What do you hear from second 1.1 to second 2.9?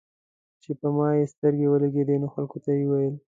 يې سترګې ولګېدې نو خلکو ته یې